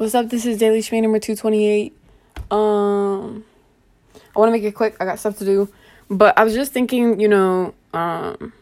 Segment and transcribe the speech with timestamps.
[0.00, 0.30] What's up?
[0.30, 1.94] This is Daily Schmay number 228.
[2.50, 3.44] Um,
[4.34, 4.96] I want to make it quick.
[4.98, 5.68] I got stuff to do.
[6.08, 8.54] But I was just thinking, you know, um,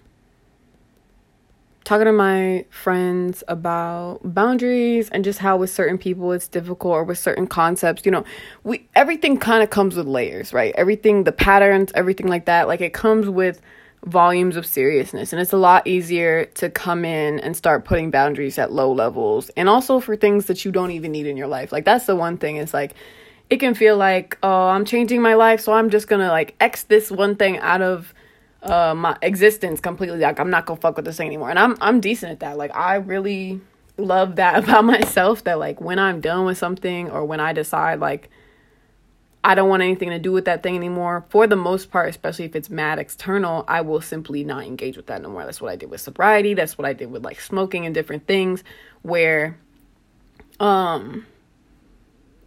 [1.85, 7.05] talking to my friends about boundaries and just how with certain people it's difficult or
[7.05, 8.25] with certain concepts, you know,
[8.65, 10.75] we everything kind of comes with layers, right?
[10.77, 13.61] Everything, the patterns, everything like that, like it comes with
[14.05, 15.33] volumes of seriousness.
[15.33, 19.51] And it's a lot easier to come in and start putting boundaries at low levels
[19.51, 21.73] and also for things that you don't even need in your life.
[21.73, 22.57] Like that's the one thing.
[22.57, 22.95] Is like
[23.51, 26.83] it can feel like oh i'm changing my life so i'm just gonna like x
[26.85, 28.13] this one thing out of
[28.63, 30.19] uh my existence completely.
[30.19, 31.51] Like i'm not gonna fuck with this thing anymore.
[31.51, 32.59] And i'm i'm decent at that.
[32.59, 33.61] Like i really
[33.97, 37.99] love that about myself that like when i'm done with something or when i decide
[38.01, 38.31] like
[39.49, 41.25] I don't want anything to do with that thing anymore.
[41.31, 45.07] For the most part, especially if it's mad external, I will simply not engage with
[45.07, 45.43] that no more.
[45.43, 46.53] That's what I did with sobriety.
[46.53, 48.63] That's what I did with like smoking and different things
[49.01, 49.59] where
[50.61, 51.25] um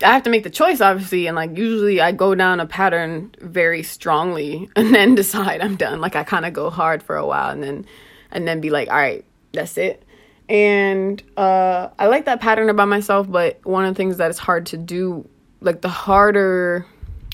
[0.04, 3.34] I have to make the choice obviously and like usually I go down a pattern
[3.40, 6.02] very strongly and then decide I'm done.
[6.02, 7.86] Like I kind of go hard for a while and then
[8.30, 10.04] and then be like, "All right, that's it."
[10.48, 14.38] And uh I like that pattern about myself, but one of the things that is
[14.38, 15.28] hard to do
[15.62, 16.86] like the harder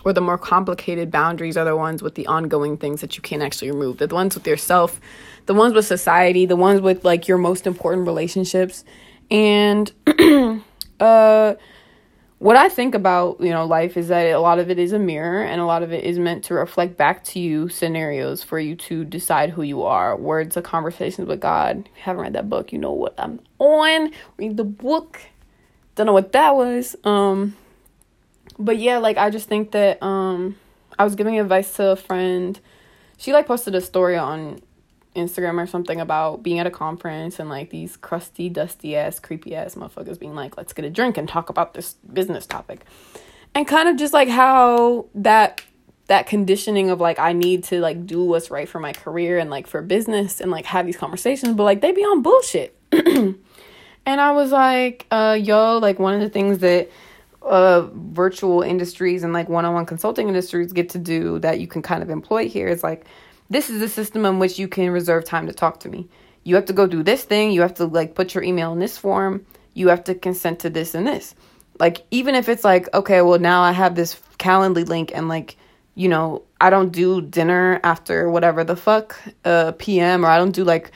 [0.08, 3.41] or the more complicated boundaries are the ones with the ongoing things that you can't
[3.41, 3.97] actually remove.
[3.97, 5.02] The ones with yourself,
[5.47, 8.86] the ones with society, the ones with like your most important relationships.
[9.30, 9.91] And
[11.02, 11.55] uh
[12.39, 14.99] what I think about, you know, life is that a lot of it is a
[14.99, 18.59] mirror and a lot of it is meant to reflect back to you scenarios for
[18.59, 20.16] you to decide who you are.
[20.16, 21.80] Words of conversations with God.
[21.80, 24.14] If you haven't read that book, you know what I'm on.
[24.38, 25.19] Read the book.
[25.95, 26.95] Don't know what that was.
[27.03, 27.58] Um
[28.57, 30.55] but yeah, like I just think that um
[30.97, 32.59] I was giving advice to a friend.
[33.17, 34.61] She like posted a story on
[35.15, 39.55] Instagram or something about being at a conference and like these crusty, dusty ass, creepy
[39.55, 42.85] ass motherfuckers being like, let's get a drink and talk about this business topic.
[43.55, 45.63] And kind of just like how that
[46.05, 49.49] that conditioning of like I need to like do what's right for my career and
[49.49, 52.77] like for business and like have these conversations, but like they be on bullshit.
[52.91, 53.36] and
[54.05, 56.89] I was like, uh, yo, like one of the things that
[57.47, 62.03] uh, virtual industries and like one-on-one consulting industries get to do that you can kind
[62.03, 63.05] of employ here is like
[63.49, 66.07] this is a system in which you can reserve time to talk to me.
[66.43, 67.52] You have to go do this thing.
[67.52, 69.45] You have to like put your email in this form.
[69.73, 71.36] You have to consent to this and this.
[71.80, 75.57] Like even if it's like okay well now i have this calendly link and like
[75.93, 80.53] you know i don't do dinner after whatever the fuck uh pm or i don't
[80.53, 80.91] do like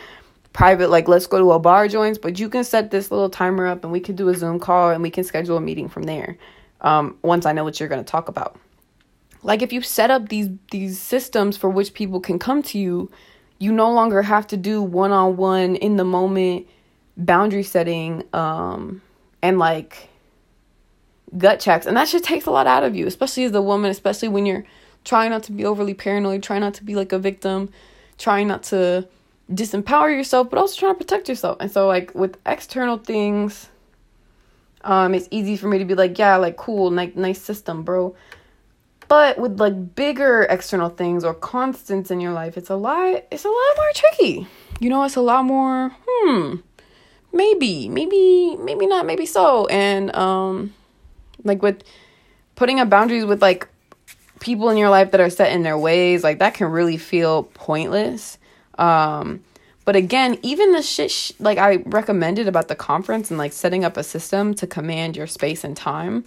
[0.54, 3.66] private like let's go to a bar joints but you can set this little timer
[3.66, 6.04] up and we can do a zoom call and we can schedule a meeting from
[6.04, 6.38] there
[6.82, 8.60] um, once i know what you're going to talk about.
[9.44, 13.10] Like if you set up these these systems for which people can come to you
[13.60, 16.68] you no longer have to do one-on-one in the moment
[17.18, 19.02] boundary setting um,
[19.42, 20.10] and like
[21.38, 21.86] gut checks.
[21.86, 24.46] And that shit takes a lot out of you especially as a woman especially when
[24.46, 24.66] you're
[25.04, 27.70] trying not to be overly paranoid trying not to be like a victim
[28.18, 29.08] trying not to
[29.54, 31.58] disempower yourself, but also trying to protect yourself.
[31.60, 33.70] And so, like with external things,
[34.84, 38.16] um, it's easy for me to be like, yeah, like cool, nice, nice system, bro.
[39.08, 43.26] But with like bigger external things or constants in your life, it's a lot.
[43.32, 44.48] It's a lot more tricky.
[44.80, 45.92] You know, it's a lot more.
[46.08, 46.56] Hmm.
[47.34, 49.68] Maybe, maybe, maybe not, maybe so.
[49.68, 50.74] And um,
[51.44, 51.84] like with
[52.56, 53.68] putting up boundaries with like
[54.40, 57.44] people in your life that are set in their ways, like that can really feel
[57.44, 58.38] pointless
[58.82, 59.44] um,
[59.86, 63.86] but again, even the shit sh- like I recommended about the conference and like setting
[63.86, 66.26] up a system to command your space and time,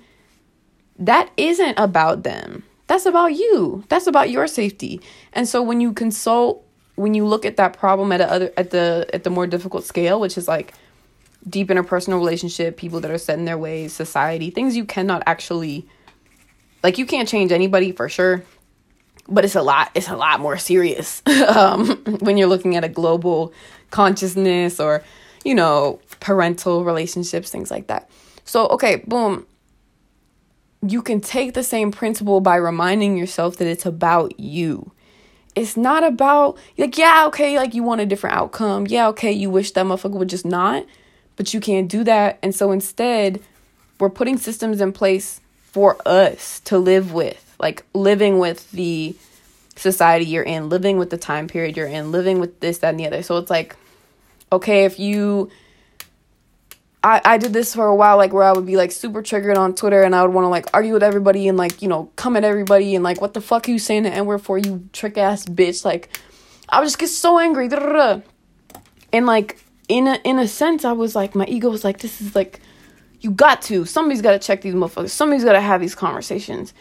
[0.99, 2.63] that isn't about them.
[2.87, 3.85] That's about you.
[3.89, 5.01] That's about your safety.
[5.33, 6.65] And so when you consult,
[6.95, 9.85] when you look at that problem at a other at the at the more difficult
[9.85, 10.75] scale, which is like
[11.49, 15.89] deep interpersonal relationship, people that are set in their ways, society, things you cannot actually
[16.85, 18.45] like you can't change anybody for sure
[19.29, 22.89] but it's a lot it's a lot more serious um, when you're looking at a
[22.89, 23.53] global
[23.91, 25.03] consciousness or
[25.45, 28.11] you know parental relationships things like that.
[28.45, 29.47] So okay boom.
[30.87, 34.93] You can take the same principle by reminding yourself that it's about you.
[35.55, 38.87] It's not about like yeah okay like you want a different outcome.
[38.87, 40.85] Yeah okay you wish that motherfucker would just not
[41.37, 42.39] but you can't do that.
[42.43, 43.41] And so instead
[43.99, 49.15] we're putting systems in place for us to live with like living with the
[49.77, 53.01] society you're in, living with the time period you're in, living with this, that, and
[53.01, 53.23] the other.
[53.23, 53.77] So it's like,
[54.53, 55.51] okay, if you
[57.05, 59.59] I, I did this for a while, like where I would be like super triggered
[59.59, 62.11] on Twitter and I would want to like argue with everybody and like, you know,
[62.17, 64.57] come at everybody and like, what the fuck are you saying the N word for,
[64.57, 65.85] you trick ass bitch?
[65.85, 66.09] Like,
[66.71, 67.69] I would just get so angry.
[69.13, 72.23] And like, in a, in a sense, I was like, my ego was like, this
[72.23, 72.61] is like,
[73.21, 73.85] you got to.
[73.85, 75.11] Somebody's got to check these motherfuckers.
[75.11, 76.73] Somebody's got to have these conversations.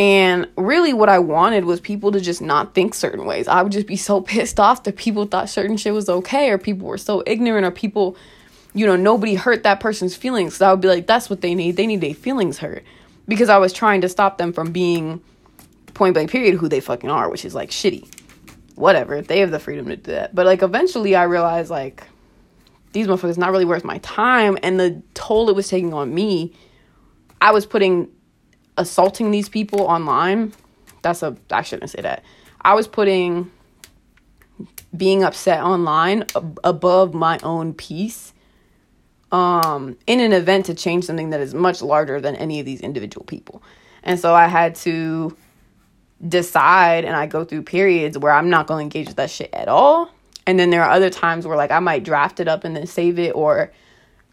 [0.00, 3.46] And really, what I wanted was people to just not think certain ways.
[3.46, 6.56] I would just be so pissed off that people thought certain shit was okay, or
[6.56, 8.16] people were so ignorant, or people,
[8.72, 10.56] you know, nobody hurt that person's feelings.
[10.56, 11.76] So I would be like, that's what they need.
[11.76, 12.82] They need their feelings hurt.
[13.28, 15.20] Because I was trying to stop them from being
[15.92, 18.08] point blank period who they fucking are, which is like shitty.
[18.76, 19.20] Whatever.
[19.20, 20.34] They have the freedom to do that.
[20.34, 22.04] But like eventually I realized like
[22.92, 26.54] these motherfuckers not really worth my time and the toll it was taking on me.
[27.42, 28.08] I was putting
[28.76, 30.52] assaulting these people online.
[31.02, 32.22] That's a I shouldn't say that.
[32.60, 33.50] I was putting
[34.96, 38.34] being upset online ab- above my own peace
[39.32, 42.80] um in an event to change something that is much larger than any of these
[42.80, 43.62] individual people.
[44.02, 45.36] And so I had to
[46.26, 49.50] decide and I go through periods where I'm not going to engage with that shit
[49.52, 50.10] at all.
[50.46, 52.86] And then there are other times where like I might draft it up and then
[52.86, 53.72] save it or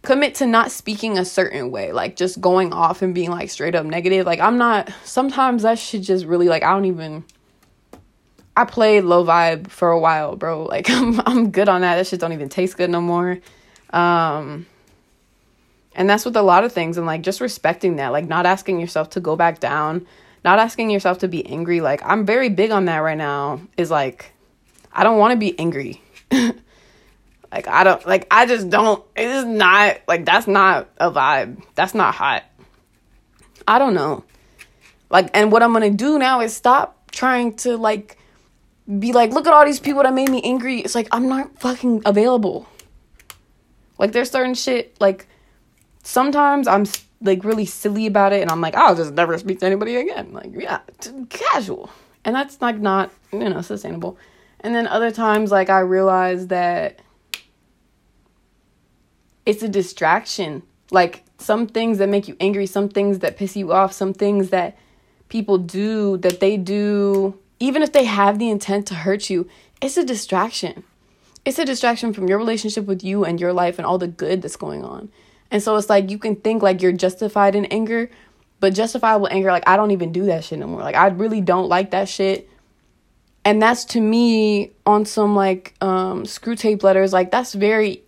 [0.01, 3.75] commit to not speaking a certain way, like just going off and being like straight
[3.75, 4.25] up negative.
[4.25, 7.23] Like I'm not sometimes that should just really like I don't even
[8.55, 10.63] I played low vibe for a while, bro.
[10.69, 11.95] Like I'm I'm good on that.
[11.95, 13.39] That shit don't even taste good no more.
[13.91, 14.65] Um
[15.95, 18.79] and that's with a lot of things and like just respecting that, like not asking
[18.79, 20.05] yourself to go back down,
[20.45, 21.81] not asking yourself to be angry.
[21.81, 23.61] Like I'm very big on that right now.
[23.77, 24.33] Is like
[24.93, 26.01] I don't want to be angry.
[27.51, 31.63] like I don't like I just don't it is not like that's not a vibe.
[31.75, 32.43] That's not hot.
[33.67, 34.23] I don't know.
[35.09, 38.17] Like and what I'm going to do now is stop trying to like
[38.99, 40.79] be like look at all these people that made me angry.
[40.79, 42.67] It's like I'm not fucking available.
[43.97, 45.27] Like there's certain shit like
[46.03, 46.85] sometimes I'm
[47.21, 50.33] like really silly about it and I'm like I'll just never speak to anybody again.
[50.33, 50.79] Like yeah,
[51.29, 51.89] casual.
[52.25, 54.17] And that's like not, you know, sustainable.
[54.59, 56.99] And then other times like I realize that
[59.47, 60.61] it's a distraction.
[60.91, 64.49] Like some things that make you angry, some things that piss you off, some things
[64.49, 64.77] that
[65.29, 69.47] people do that they do even if they have the intent to hurt you,
[69.81, 70.83] it's a distraction.
[71.45, 74.41] It's a distraction from your relationship with you and your life and all the good
[74.41, 75.09] that's going on.
[75.49, 78.09] And so it's like you can think like you're justified in anger,
[78.59, 80.81] but justifiable anger, like I don't even do that shit no more.
[80.81, 82.49] Like I really don't like that shit.
[83.45, 88.03] And that's to me on some like um Screwtape Letters, like that's very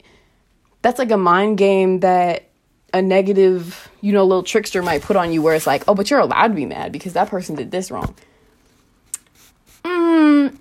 [0.82, 2.50] that's like a mind game that
[2.94, 6.10] a negative, you know, little trickster might put on you where it's like, oh, but
[6.10, 8.16] you're allowed to be mad because that person did this wrong.
[9.84, 10.58] Mm,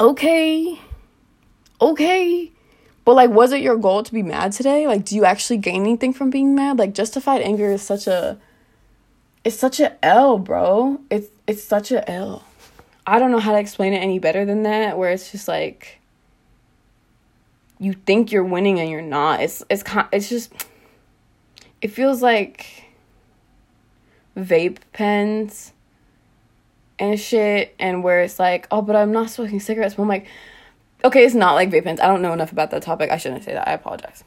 [0.00, 0.78] okay.
[1.80, 2.52] Okay.
[3.04, 4.86] But like, was it your goal to be mad today?
[4.86, 6.78] Like, do you actually gain anything from being mad?
[6.78, 8.38] Like, justified anger is such a,
[9.44, 11.00] it's such a L, bro.
[11.10, 12.44] It's it's such a L.
[13.06, 14.98] I don't know how to explain it any better than that.
[14.98, 16.00] Where it's just like,
[17.78, 19.40] you think you're winning and you're not.
[19.40, 20.52] It's it's it's just,
[21.80, 22.84] it feels like
[24.36, 25.72] vape pens
[26.98, 29.94] and shit, and where it's like, oh, but I'm not smoking cigarettes.
[29.94, 30.26] But I'm like,
[31.04, 32.00] okay, it's not like vape pens.
[32.00, 33.10] I don't know enough about that topic.
[33.10, 33.68] I shouldn't say that.
[33.68, 34.24] I apologize.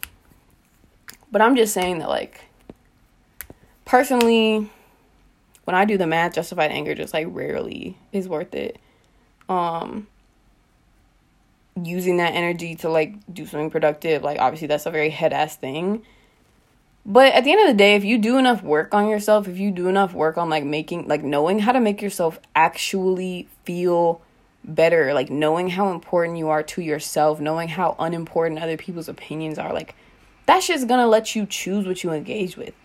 [1.32, 2.42] But I'm just saying that, like,
[3.86, 4.70] personally,
[5.66, 8.80] when I do the math, justified anger just like rarely is worth it.
[9.48, 10.08] Um,
[11.82, 15.56] using that energy to like do something productive, like obviously that's a very head ass
[15.56, 16.04] thing.
[17.06, 19.58] But at the end of the day, if you do enough work on yourself, if
[19.58, 24.22] you do enough work on like making, like knowing how to make yourself actually feel
[24.64, 29.58] better, like knowing how important you are to yourself, knowing how unimportant other people's opinions
[29.58, 29.96] are, like
[30.46, 32.76] that shit's gonna let you choose what you engage with.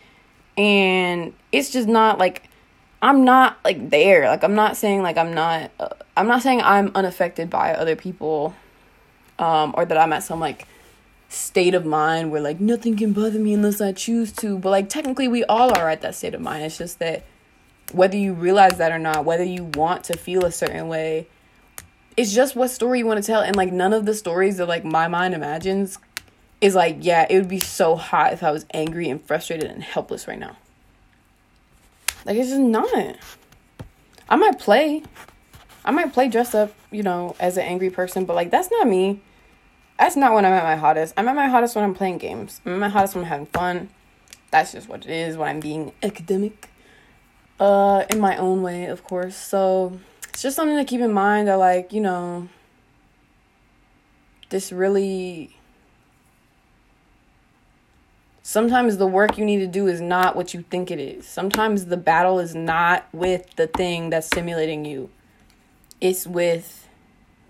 [0.57, 2.49] And it's just not like
[3.02, 4.26] I'm not like there.
[4.28, 7.97] Like I'm not saying like I'm not uh, I'm not saying I'm unaffected by other
[7.97, 8.55] people
[9.38, 10.66] um or that I'm at some like
[11.28, 14.59] state of mind where like nothing can bother me unless I choose to.
[14.59, 16.64] But like technically we all are at that state of mind.
[16.64, 17.25] It's just that
[17.93, 21.26] whether you realize that or not, whether you want to feel a certain way,
[22.16, 23.43] it's just what story you want to tell.
[23.43, 25.99] And like none of the stories that like my mind imagines
[26.61, 29.83] is like, yeah, it would be so hot if I was angry and frustrated and
[29.83, 30.57] helpless right now.
[32.25, 33.16] Like it's just not.
[34.28, 35.02] I might play.
[35.87, 38.88] I might play dress up, you know, as an angry person, but like that's not
[38.88, 39.21] me.
[39.99, 41.14] That's not when I'm at my hottest.
[41.16, 42.61] I'm at my hottest when I'm playing games.
[42.66, 43.88] I'm at my hottest when I'm having fun.
[44.50, 46.71] That's just what it is when I'm being academic.
[47.61, 49.37] Uh in my own way, of course.
[49.37, 52.49] So it's just something to keep in mind that like, you know,
[54.50, 55.57] this really
[58.43, 61.26] sometimes the work you need to do is not what you think it is.
[61.26, 65.11] Sometimes the battle is not with the thing that's stimulating you.
[66.00, 66.87] It's with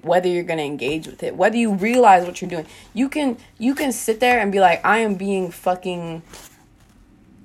[0.02, 2.66] whether you're going to engage with it, whether you realize what you're doing.
[2.94, 6.22] You can you can sit there and be like I am being fucking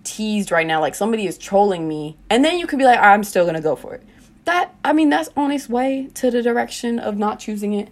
[0.04, 3.24] teased right now, like somebody is trolling me, and then you could be like, I'm
[3.24, 4.04] still gonna go for it.
[4.46, 7.90] That I mean, that's on its way to the direction of not choosing it.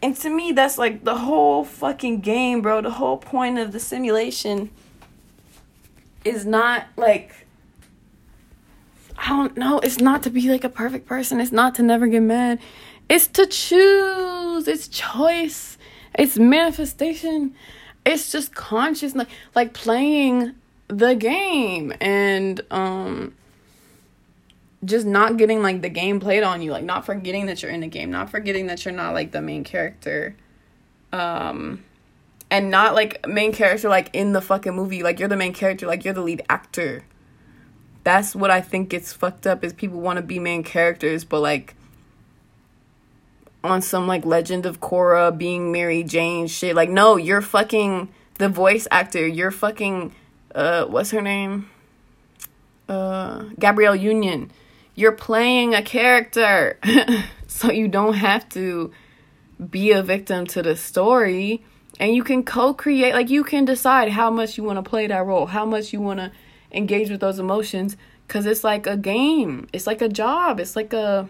[0.00, 2.80] And to me, that's like the whole fucking game, bro.
[2.80, 4.70] The whole point of the simulation
[6.24, 7.47] is not like
[9.18, 11.40] I don't know, it's not to be like a perfect person.
[11.40, 12.60] It's not to never get mad.
[13.08, 14.68] It's to choose.
[14.68, 15.76] It's choice.
[16.14, 17.54] It's manifestation.
[18.06, 20.54] It's just conscious like like playing
[20.86, 23.34] the game and um
[24.84, 27.80] just not getting like the game played on you, like not forgetting that you're in
[27.80, 30.36] the game, not forgetting that you're not like the main character.
[31.12, 31.84] Um
[32.50, 35.86] and not like main character like in the fucking movie, like you're the main character,
[35.86, 37.04] like you're the lead actor.
[38.08, 41.40] That's what I think gets fucked up is people want to be main characters, but
[41.40, 41.74] like
[43.62, 46.74] on some like Legend of Korra being Mary Jane shit.
[46.74, 49.26] Like no, you're fucking the voice actor.
[49.26, 50.14] You're fucking
[50.54, 51.68] uh what's her name?
[52.88, 54.52] Uh Gabrielle Union
[54.94, 56.78] you're playing a character.
[57.46, 58.90] so you don't have to
[59.70, 61.62] be a victim to the story
[62.00, 65.26] and you can co-create like you can decide how much you want to play that
[65.26, 66.32] role, how much you want to
[66.72, 67.96] engage with those emotions
[68.28, 69.68] cuz it's like a game.
[69.72, 70.60] It's like a job.
[70.60, 71.28] It's like a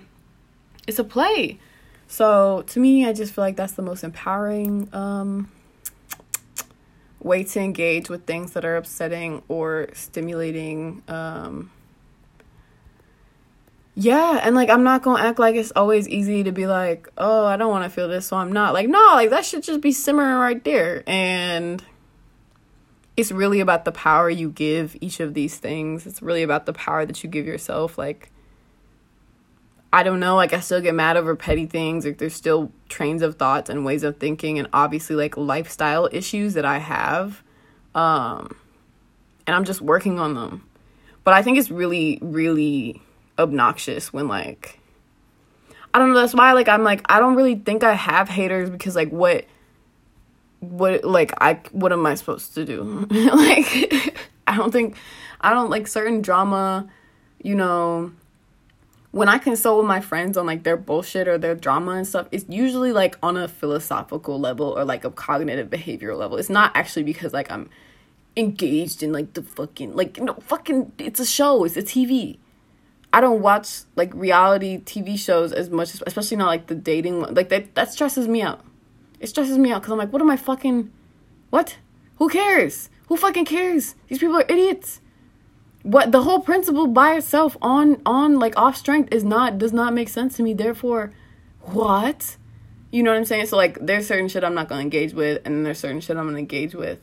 [0.86, 1.58] it's a play.
[2.06, 5.50] So to me, I just feel like that's the most empowering um,
[7.20, 11.70] way to engage with things that are upsetting or stimulating um,
[14.00, 17.44] yeah, and like I'm not gonna act like it's always easy to be like, oh,
[17.46, 18.72] I don't want to feel this, so I'm not.
[18.72, 21.02] Like, no, like that should just be simmering right there.
[21.04, 21.82] And
[23.18, 26.06] it's really about the power you give each of these things.
[26.06, 27.98] It's really about the power that you give yourself.
[27.98, 28.30] Like,
[29.92, 32.04] I don't know, like I still get mad over petty things.
[32.04, 36.54] Like there's still trains of thoughts and ways of thinking and obviously like lifestyle issues
[36.54, 37.42] that I have.
[37.92, 38.56] Um
[39.48, 40.64] and I'm just working on them.
[41.24, 43.02] But I think it's really, really
[43.36, 44.78] obnoxious when like
[45.92, 48.70] I don't know, that's why like I'm like I don't really think I have haters
[48.70, 49.44] because like what
[50.60, 52.82] what like I what am I supposed to do?
[53.10, 54.96] like I don't think
[55.40, 56.88] I don't like certain drama,
[57.42, 58.12] you know,
[59.10, 62.28] when I consult with my friends on like their bullshit or their drama and stuff,
[62.30, 66.36] it's usually like on a philosophical level or like a cognitive behavioral level.
[66.36, 67.70] It's not actually because like I'm
[68.36, 72.38] engaged in like the fucking like no fucking it's a show, it's a TV.
[73.12, 77.34] I don't watch like reality TV shows as much, especially not like the dating one.
[77.34, 78.62] Like that, that stresses me out.
[79.20, 80.90] It stresses me out because I'm like, what am I fucking,
[81.50, 81.78] what?
[82.16, 82.90] Who cares?
[83.08, 83.94] Who fucking cares?
[84.08, 85.00] These people are idiots.
[85.82, 89.94] What the whole principle by itself on on like off strength is not does not
[89.94, 90.52] make sense to me.
[90.52, 91.12] Therefore,
[91.60, 92.36] what?
[92.90, 93.46] You know what I'm saying?
[93.46, 96.26] So like, there's certain shit I'm not gonna engage with, and there's certain shit I'm
[96.26, 97.00] gonna engage with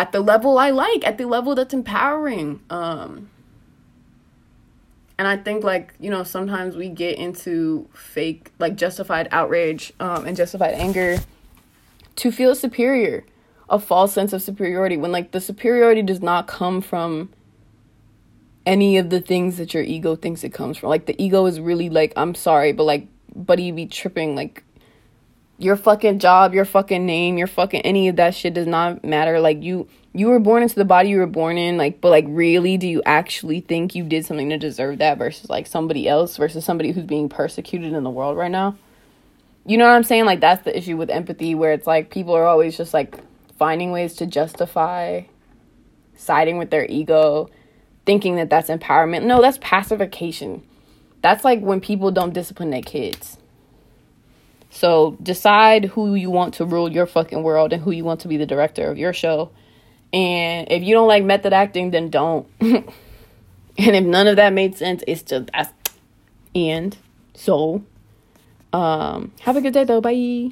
[0.00, 2.60] at the level I like, at the level that's empowering.
[2.70, 3.28] Um,
[5.20, 10.26] and I think like you know sometimes we get into fake like justified outrage um,
[10.26, 11.18] and justified anger
[12.16, 13.26] to feel superior,
[13.68, 17.28] a false sense of superiority when like the superiority does not come from
[18.64, 20.88] any of the things that your ego thinks it comes from.
[20.88, 24.64] Like the ego is really like I'm sorry, but like buddy be tripping like
[25.60, 29.40] your fucking job, your fucking name, your fucking any of that shit does not matter.
[29.40, 32.24] Like you you were born into the body you were born in, like but like
[32.28, 36.38] really do you actually think you did something to deserve that versus like somebody else
[36.38, 38.76] versus somebody who's being persecuted in the world right now?
[39.66, 40.24] You know what I'm saying?
[40.24, 43.18] Like that's the issue with empathy where it's like people are always just like
[43.58, 45.22] finding ways to justify
[46.16, 47.50] siding with their ego,
[48.06, 49.24] thinking that that's empowerment.
[49.24, 50.62] No, that's pacification.
[51.20, 53.36] That's like when people don't discipline their kids
[54.70, 58.28] so decide who you want to rule your fucking world and who you want to
[58.28, 59.50] be the director of your show.
[60.12, 62.46] And if you don't like method acting, then don't.
[62.60, 62.84] and
[63.76, 65.72] if none of that made sense, it's just that's
[66.54, 66.96] end.
[67.34, 67.84] So,
[68.72, 70.00] um, have a good day though.
[70.00, 70.48] Bye.